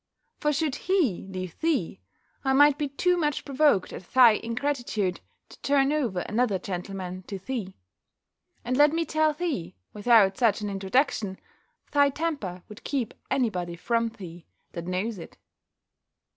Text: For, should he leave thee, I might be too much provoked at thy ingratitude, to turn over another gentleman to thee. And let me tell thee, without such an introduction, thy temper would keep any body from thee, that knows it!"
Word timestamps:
For, 0.39 0.51
should 0.51 0.73
he 0.73 1.27
leave 1.29 1.59
thee, 1.59 2.01
I 2.43 2.53
might 2.53 2.79
be 2.79 2.87
too 2.89 3.17
much 3.17 3.45
provoked 3.45 3.93
at 3.93 4.11
thy 4.11 4.31
ingratitude, 4.43 5.21
to 5.49 5.61
turn 5.61 5.93
over 5.93 6.21
another 6.21 6.57
gentleman 6.57 7.21
to 7.27 7.37
thee. 7.37 7.75
And 8.65 8.75
let 8.77 8.93
me 8.93 9.05
tell 9.05 9.31
thee, 9.33 9.75
without 9.93 10.39
such 10.39 10.59
an 10.61 10.71
introduction, 10.71 11.37
thy 11.91 12.09
temper 12.09 12.63
would 12.67 12.83
keep 12.83 13.13
any 13.29 13.51
body 13.51 13.75
from 13.75 14.07
thee, 14.09 14.47
that 14.71 14.87
knows 14.87 15.19
it!" 15.19 15.37